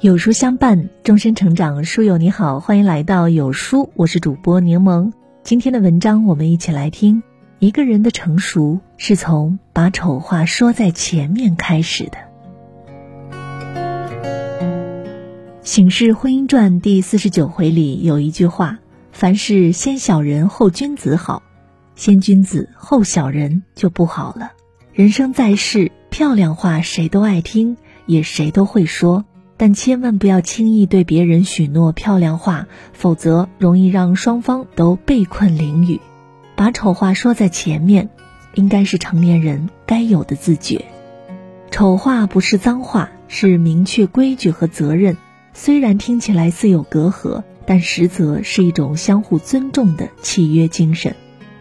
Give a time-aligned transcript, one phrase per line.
[0.00, 1.82] 有书相伴，终身成长。
[1.82, 5.12] 书友你好，欢迎来到有书，我是主播柠檬。
[5.42, 7.22] 今天的文章，我们一起来听。
[7.58, 12.18] 一个人的成熟，是从把丑话说在前面开始的。
[15.62, 18.80] 《醒世婚姻传》第四十九回里有一句话
[19.10, 21.42] ：“凡事先小人后君子好，
[21.96, 24.52] 先君子后小人就不好了。”
[24.92, 29.24] 人生在世，漂亮话谁都爱听，也谁都会说，
[29.56, 36.00] 但千万不要轻易对别人许诺漂亮话，否则容易让双方都被困淋雨。
[36.54, 38.10] 把丑话说在前面，
[38.54, 40.84] 应该是成年人该有的自觉。
[41.72, 45.16] 丑话不是脏话，是明确规矩和责任。
[45.52, 51.16] 虽然听起来似有隔阂，但实则是一种相互尊重的契约精神。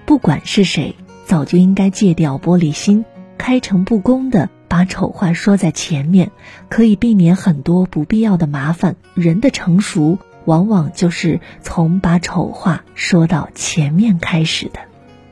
[0.06, 3.04] 不管是谁，早就应该戒掉玻璃心，
[3.46, 6.32] 开诚布公的把丑话说在前面，
[6.70, 8.96] 可以避免很多不必要的麻烦。
[9.16, 14.80] 人的成熟，往往就是从把丑话说到前面开始的。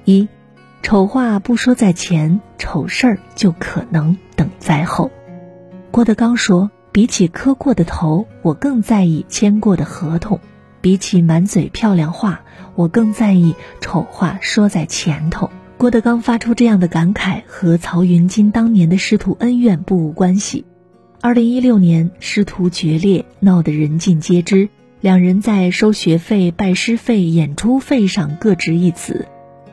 [0.03, 0.27] 一，
[0.83, 5.09] 丑话不说在前，丑事儿就可能等在后。
[5.89, 6.69] 郭德纲说。
[6.91, 10.39] 比起磕过的头，我更在意签过的合同；
[10.81, 12.41] 比起满嘴漂亮话，
[12.75, 15.49] 我更在意丑话说在前头。
[15.81, 20.63] 郭德纲发出这样的感慨，和曹云金当年的师徒恩怨不无关系。
[21.21, 24.69] 二零一六年，师徒决裂，闹得人尽皆知。
[24.99, 29.25] 两人在收学费、拜师费、演出费上各执一词。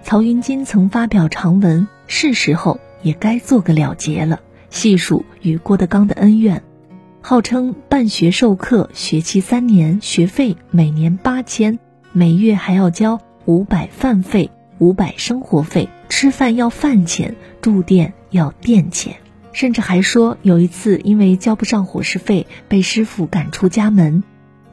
[0.03, 6.63] 曹云金曾发表长文，是时候也该做个了结了，细数与郭德纲的恩怨。
[7.21, 11.79] 号称办学授课，学期三年，学费每年八千，
[12.13, 19.17] 每月还要交五百饭费、五百生活费，吃饭要饭钱，住店要店钱，
[19.53, 24.23] 甚至还说有一次因为交不上伙食费，被师傅赶出家门。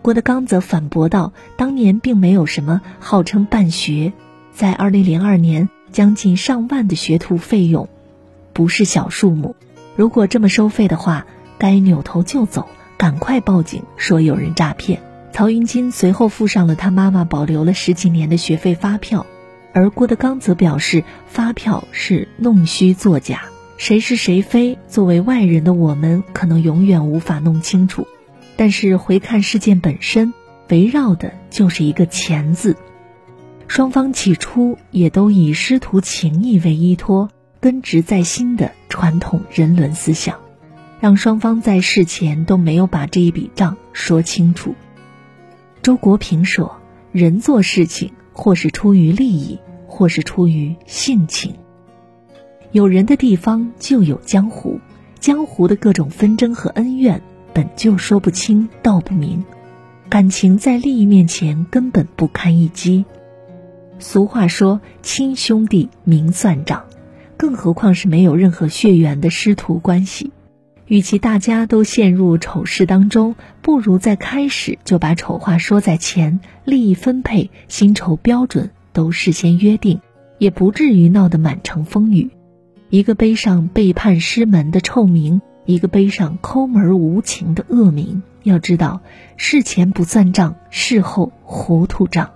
[0.01, 4.13] 郭德纲则反驳道：“当年并没有什么号称办学，
[4.53, 7.89] 在二零零二年，将近上万的学徒费用，
[8.53, 9.55] 不是小数目。
[9.95, 11.25] 如果这么收费的话。”
[11.57, 15.01] 该扭头就走，赶快报警说有人诈骗。
[15.31, 19.25] 曹云金随后附上了他妈妈保留了十几年的学费发票，
[19.75, 23.43] 而郭德纲则表示发票是弄虚作假。
[23.75, 28.07] 谁是谁非，作为外人的我们可能永远无法弄清楚。
[28.55, 30.33] 但是回看事件本身，
[30.69, 32.77] 围绕的就是一个“钱”字。
[33.67, 40.39] 双方起初也都以师徒情谊为依托，根植在心的传统人伦思想。
[41.01, 44.73] 让双方在事前都没有把这一笔账说清楚。
[45.81, 46.79] 周国平说
[47.11, 49.57] ：“人做事情，或是出于利益，
[49.87, 51.55] 或是出于性情。
[52.73, 54.79] 有人的地方就有江湖，
[55.19, 57.21] 江湖的各种纷争和恩怨
[57.53, 59.45] 本就说不清道不明，
[60.09, 63.05] 感情在利益面前根本不堪一击。
[63.97, 66.83] 俗话说：亲兄弟明算账，
[67.37, 70.33] 更何况是没有任何血缘的师徒关系。”
[70.87, 79.99] 与其大家都陷入丑事当中，不如在开始就把丑话说在前，利益分配、薪酬标准都事先约定，
[80.37, 82.29] 也不至于闹得满城风雨。
[82.91, 88.21] 一个背上背叛师门的臭名，一个背上抠门无情的恶名。
[88.43, 89.01] 要知道，
[89.37, 92.29] 事前不算账，事后糊涂账。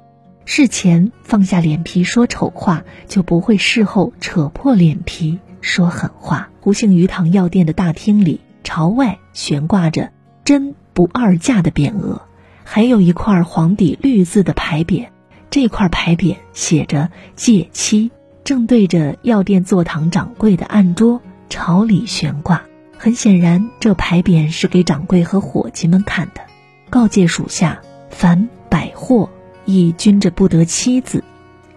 [0.44, 5.38] 事前放下脸皮说丑话，就不会事后扯破脸皮。
[5.62, 6.49] 说狠话。
[6.62, 10.12] 胡姓鱼塘药店的大厅里，朝外悬挂着
[10.44, 12.22] “真不二价”的匾额，
[12.66, 15.08] 还有一块黄底绿字的牌匾。
[15.50, 18.12] 这块牌匾写着“借期”，
[18.44, 22.62] 正对着药店坐堂掌柜的案桌朝里悬挂。
[22.98, 26.42] 很显然，这牌匾是给掌柜和伙计们看的，
[26.90, 29.30] 告诫属下：凡百货
[29.64, 31.24] 亦均着不得妻字，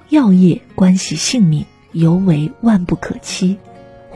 [0.08, 3.58] 药业关系性命，尤为万不可欺。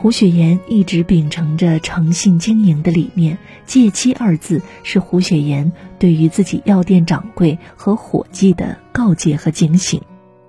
[0.07, 3.37] 胡雪岩一直秉承着诚信经营的理念
[3.67, 10.01] ，“借期”二字是胡雪岩对于自己药店掌柜和伙计的告诫和警醒。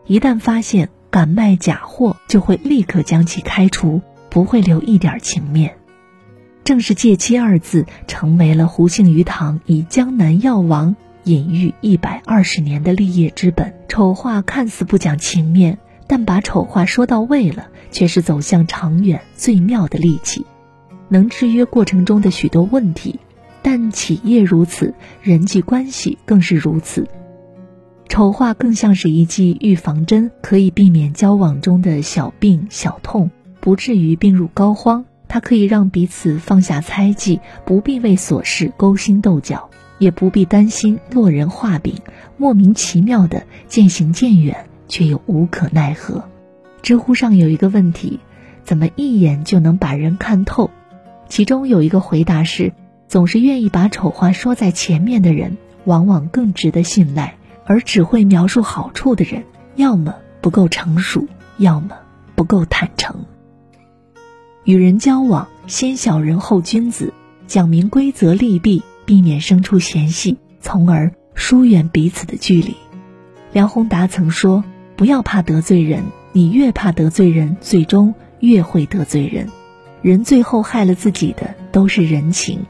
[0.06, 4.00] 一旦发现敢卖假货，就会立刻将其开除，
[4.30, 5.76] 不会留一点情面。
[6.62, 10.94] 正是“借期”二字，成为了胡姓鱼塘以江南药王
[11.24, 13.74] 隐喻一百二十年的立业之本。
[13.88, 15.78] 丑话看似不讲情面。
[16.08, 20.44] 但把丑话说到位了，却是走向长远最妙的利器，
[21.08, 23.20] 能制约过程中的许多问题。
[23.62, 27.06] 但企业如此，人际关系更是如此。
[28.08, 35.04] 丑话更像是一剂预防针，可以避免交往中的小病小痛，不至于病入膏肓。
[35.28, 39.68] 它可以让彼此放下猜忌，不必为琐事勾心斗角，
[39.98, 41.96] 也不必担心落人画饼，
[42.38, 46.24] 莫名其妙的渐行渐远，却又无可奈何。
[46.82, 48.20] 知乎上有一个问题：
[48.64, 50.70] 怎么一眼就能把人看透？
[51.28, 52.72] 其中有一个回答是：
[53.06, 57.34] 总是愿意把丑话说在前面的人，往往更值得信赖；
[57.66, 59.44] 而只会描述好处的人，
[59.76, 61.26] 要么不够成熟，
[61.58, 61.90] 要么
[62.34, 63.24] 不够坦诚。
[64.64, 67.12] 与人交往，先小人后君子，
[67.46, 72.76] 讲明规则利弊，避免生出嫌隙，从而疏远彼此的距离。
[73.52, 74.62] 梁宏达曾说
[74.98, 76.02] ：“不要怕得罪人，
[76.32, 79.46] 你越怕得罪人，最终越会得罪人。
[80.02, 82.66] 人最后害了自己的都是人情，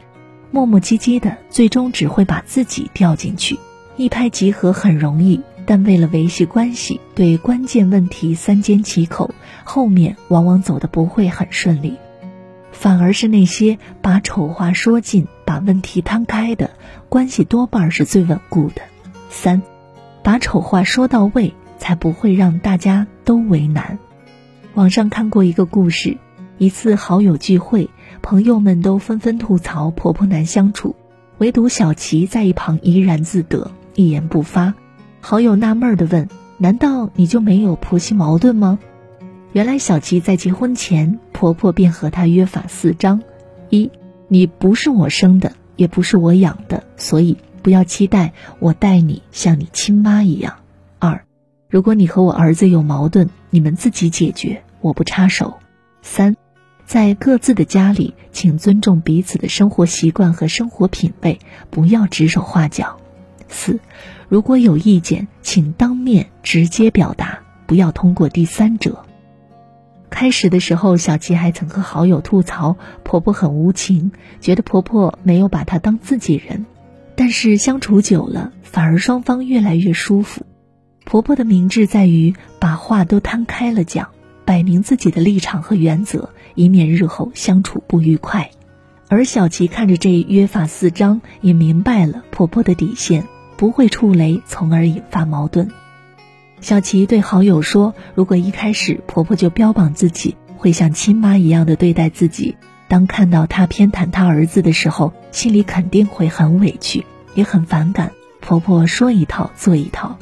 [0.50, 3.58] 磨磨唧唧的，最终只会把自己掉进去。
[3.96, 9.34] 一拍即合很容易。”但为了维系关系，对关键问题三缄其口，
[9.64, 11.96] 后面往往走的不会很顺利，
[12.72, 16.70] 反而是那些把丑话说尽、把问题摊开的
[17.08, 18.80] 关系，多半是最稳固的。
[19.28, 19.62] 三，
[20.22, 23.98] 把丑话说到位，才不会让大家都为难。
[24.74, 26.18] 网上看过一个故事，
[26.58, 27.88] 一次好友聚会，
[28.20, 30.94] 朋友们都纷纷吐槽婆婆难相处，
[31.38, 34.74] 唯独小琪在一旁怡然自得，一言不发。
[35.20, 36.28] 好友纳闷的问
[36.58, 38.78] ：“难道你就没有婆媳矛盾吗？”
[39.52, 43.22] 原来小琪在结婚前，婆婆便和她约法四章：
[43.70, 43.90] 一，
[44.28, 50.52] 你不是我生的，也不是我养的，所以不要期待我待你像你亲妈一样；
[51.70, 55.58] 如果你和我儿子有矛盾，你们自己解决，我不插手；
[56.00, 56.34] 三，
[56.86, 61.38] 在各自的家里，请尊重彼此的生活习惯和生活品味，
[61.68, 62.96] 不要指手画脚；
[63.48, 63.80] 四。
[64.30, 69.04] 如果有意见，请当面直接表达，不要通过第三者。
[70.08, 76.64] 开始的时候，小琪还曾和好友吐槽婆婆很无情，觉得婆婆没有把她当自己人。
[77.14, 80.46] 但是相处久了，反而双方越来越舒服。
[81.08, 84.10] 婆婆的明智在于把话都摊开了讲，
[84.44, 88.50] 摆明自己的立场和原则，以免日后相处不愉快。
[89.08, 93.24] 而小琪看着这约法四章，也明白了婆婆的底线。
[93.56, 95.70] 不会触雷，从而引发矛盾。
[96.60, 110.18] 小琪对好友说：“如果一开始婆婆就标榜自己会像亲妈一样的对待自己，当看到她偏袒她儿子的时候，心里肯定会很委屈，也很反感婆婆说一套做一套。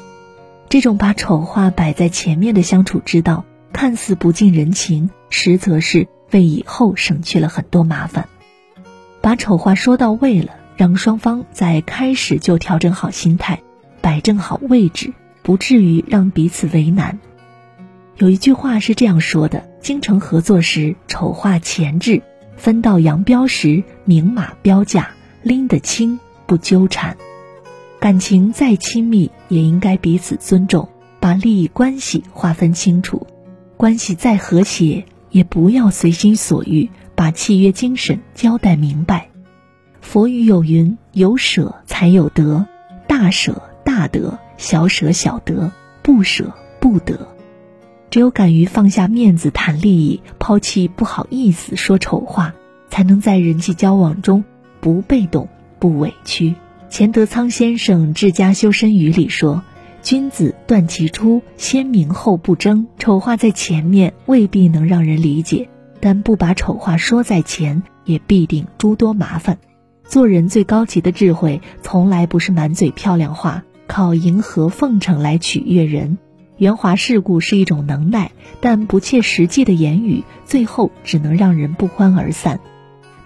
[0.77, 8.29] 这种把丑话摆在前面的相处之道，看似不近人情，实则是为以后省去了很多麻烦。
[9.23, 13.63] 把丑话说到位了。”让双方在开始就调整好心态，
[14.03, 17.19] 摆正好位置，不至于让彼此为难。
[18.19, 22.21] 有一句话是这样说的：精诚合作时，丑话前置；
[22.59, 25.09] 分道扬镳时，明码标价，
[25.43, 27.17] 拎得清，不纠缠。
[28.07, 30.89] 感情再亲密，也应该彼此尊重，
[31.19, 33.27] 把利益关系划分清楚；
[33.77, 39.31] 关系再和谐，也不要随心所欲，把契约精神交代明白。
[40.01, 42.65] 佛语有云：“有舍才有得，
[43.09, 45.73] 大舍大得，小舍小得，
[46.03, 47.27] 不舍不得。
[48.09, 52.55] 只有敢于放下面子谈利益，抛弃不好意思说丑话，
[52.89, 54.45] 才能在人际交往中
[54.79, 55.49] 不被动、
[55.81, 56.55] 不委屈。”
[56.89, 59.63] 钱德仓先生《治家修身语》里说
[60.03, 62.87] ：“君子断其出，先明后不争。
[62.99, 65.69] 丑话在前面未必能让人理解，
[66.01, 69.59] 但不把丑话说在前，也必定诸多麻烦。”
[70.09, 76.19] 做人最高级的智慧，从来不是满嘴漂亮话，靠迎合奉承来取悦人。
[76.57, 82.61] 圆滑世故是一种能耐，但不切实际的言语，最后只能让人不欢而散。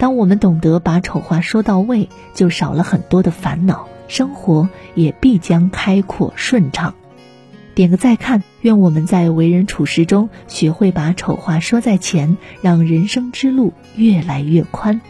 [0.01, 6.95] 当我们懂得把丑话说到位，就少了很多的烦恼，生活也必将开阔顺畅。
[7.75, 15.03] 点个再看，愿我们在为人处事中学会把丑话说在前，让人生之路越来越宽。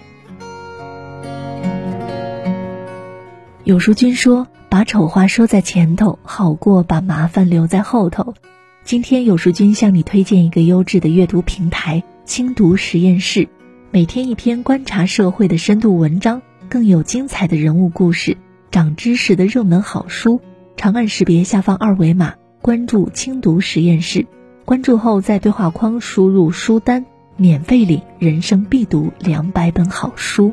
[3.62, 8.34] 有书君说：“把丑话说在前头，好过把麻烦留在后头。”
[8.82, 13.48] 今天有书君向你推荐一个优质的阅读平台——轻读实验室，
[13.92, 18.36] 每天一篇观察社会的深度文章，更有精彩的人物故事、
[18.70, 20.40] 长知识的热门好书。
[20.76, 24.26] 长按识别下方二维码，关注轻读实验室。
[24.64, 27.04] 关注后，在对话框输入书单，
[27.36, 30.52] 免费领人生必读两百本好书。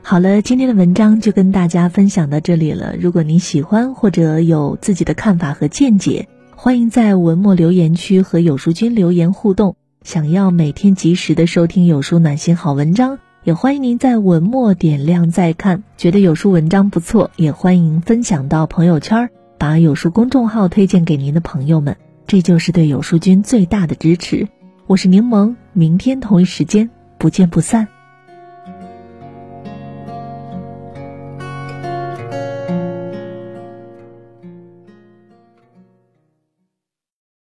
[0.00, 2.96] 好了，今天的文章就跟大家分享到这里了。
[2.98, 9.76] 如果您喜欢或者有自己的看法和见解，欢迎在文末留言区和有书君留言互动。
[10.04, 15.84] 想要每天及时的收听有书暖心好文章，也欢迎您在文末点亮再看。
[15.96, 24.48] 觉得有书文章不错，也欢迎分享到朋友圈，把有书公众号推荐给您的朋友们，这就是对有书君最大的支持。
[24.88, 27.86] 我是柠檬，明天同一时间不见不散。